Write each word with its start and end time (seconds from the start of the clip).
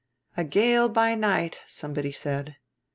"A 0.35 0.43
gale 0.43 0.89
by 0.89 1.13
night," 1.13 1.59
somebody 1.67 2.11
said. 2.11 2.55